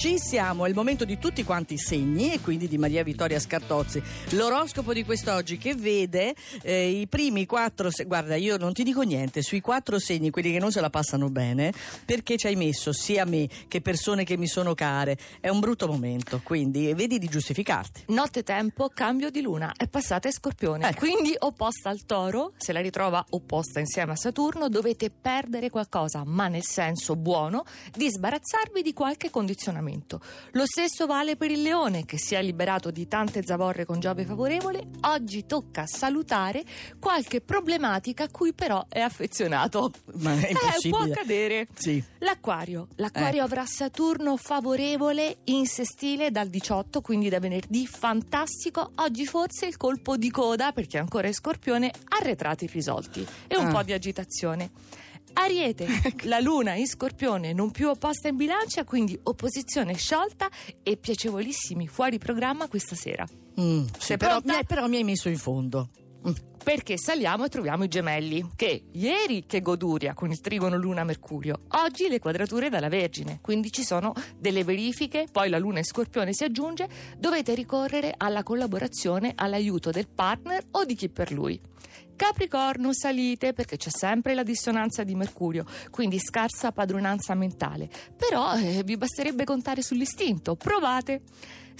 [0.00, 3.38] Ci siamo, è il momento di tutti quanti i segni e quindi di Maria Vittoria
[3.38, 4.02] Scartozzi.
[4.30, 9.02] L'oroscopo di quest'oggi che vede eh, i primi quattro, se- guarda io non ti dico
[9.02, 11.74] niente, sui quattro segni, quelli che non se la passano bene,
[12.06, 15.18] perché ci hai messo sia me che persone che mi sono care.
[15.38, 18.04] È un brutto momento, quindi vedi di giustificarti.
[18.06, 20.88] Notte tempo, cambio di luna, è passata in scorpione.
[20.88, 20.98] Ecco.
[20.98, 26.48] Quindi opposta al toro, se la ritrova opposta insieme a Saturno, dovete perdere qualcosa, ma
[26.48, 27.64] nel senso buono,
[27.94, 29.88] di sbarazzarvi di qualche condizionamento.
[30.52, 34.24] Lo stesso vale per il leone, che si è liberato di tante zavorre con Giove
[34.24, 34.88] favorevole.
[35.02, 36.62] Oggi tocca salutare
[36.98, 39.90] qualche problematica a cui però è affezionato.
[40.20, 40.90] Ma è Eh, impossibile.
[40.90, 41.68] può accadere.
[41.74, 42.02] Sì.
[42.18, 42.88] L'acquario.
[42.96, 43.52] L'acquario Ecco.
[43.52, 48.92] avrà Saturno favorevole in sestile dal 18, quindi da venerdì fantastico.
[48.96, 53.72] Oggi forse il colpo di coda, perché ancora è scorpione, arretrati irrisolti e un Ah.
[53.72, 54.70] po' di agitazione.
[55.40, 55.86] Ariete,
[56.24, 60.50] la luna in scorpione non più opposta in bilancia, quindi opposizione sciolta
[60.82, 63.26] e piacevolissimi fuori programma questa sera.
[63.58, 65.88] Mm, sì, però, mi hai, però mi hai messo in fondo.
[66.28, 66.32] Mm.
[66.62, 72.08] Perché saliamo e troviamo i gemelli, che ieri che goduria con il trigono Luna-Mercurio, oggi
[72.08, 76.44] le quadrature dalla Vergine, quindi ci sono delle verifiche, poi la Luna in Scorpione si
[76.44, 81.58] aggiunge, dovete ricorrere alla collaborazione, all'aiuto del partner o di chi per lui.
[82.20, 88.82] Capricorno salite perché c'è sempre la dissonanza di Mercurio, quindi scarsa padronanza mentale, però eh,
[88.84, 91.22] vi basterebbe contare sull'istinto, provate.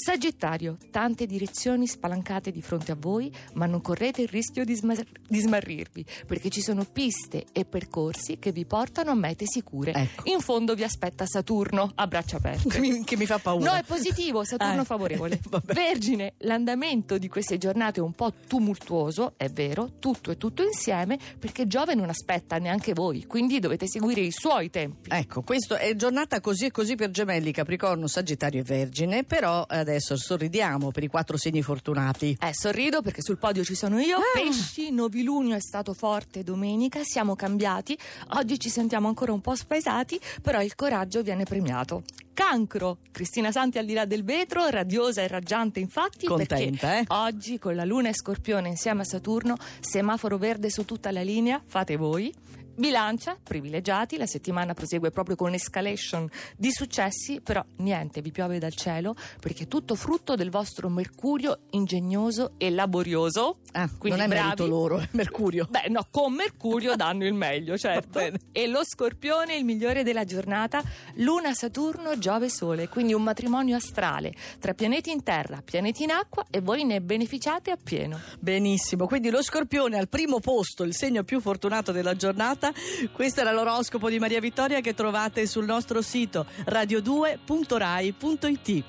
[0.00, 4.94] Sagittario, tante direzioni spalancate di fronte a voi, ma non correte il rischio di, sma-
[4.94, 9.92] di smarrirvi, perché ci sono piste e percorsi che vi portano a mete sicure.
[9.92, 10.22] Ecco.
[10.30, 12.80] In fondo vi aspetta Saturno a braccia aperte.
[13.10, 13.72] Che mi, fa paura.
[13.72, 15.38] No, è positivo, Saturno Ah, favorevole.
[15.64, 21.18] Vergine, l'andamento di queste giornate è un po' tumultuoso, è vero, tutto e tutto insieme,
[21.38, 25.10] perché Giove non aspetta neanche voi, quindi dovete seguire i suoi tempi.
[25.10, 30.16] Ecco, questa è giornata così e così per Gemelli, Capricorno, Sagittario e Vergine, però adesso
[30.16, 32.36] sorridiamo per i quattro segni fortunati.
[32.40, 34.18] Eh, sorrido perché sul podio ci sono io.
[34.32, 37.96] Pesci, novilunio è stato forte domenica, siamo cambiati.
[38.34, 42.02] Oggi ci sentiamo ancora un po' spaesati, però il coraggio viene premiato.
[42.32, 46.26] Cancro, Cristina Santi al di là del vetro, radiosa e raggiante infatti.
[46.26, 47.04] Contenta, perché eh?
[47.08, 51.62] Oggi con la Luna e Scorpione insieme a Saturno, semaforo verde su tutta la linea,
[51.64, 52.32] fate voi.
[52.74, 58.74] Bilancia, privilegiati, la settimana prosegue proprio con escalation di successi, però niente vi piove dal
[58.74, 63.58] cielo perché è tutto frutto del vostro mercurio ingegnoso e laborioso.
[63.72, 64.44] Ah, Quindi non è bravi.
[64.44, 65.66] merito loro, è Mercurio.
[65.70, 68.18] Beh, no, con Mercurio danno il meglio, certo.
[68.52, 70.82] E lo scorpione, il migliore della giornata,
[71.16, 72.88] Luna, Saturno, Giove, Sole.
[72.88, 77.70] Quindi un matrimonio astrale tra pianeti in terra, pianeti in acqua e voi ne beneficiate
[77.70, 78.18] appieno.
[78.38, 82.59] Benissimo, quindi lo scorpione al primo posto, il segno più fortunato della giornata.
[83.12, 88.84] Questo era l'oroscopo di Maria Vittoria che trovate sul nostro sito radio2.rai.it.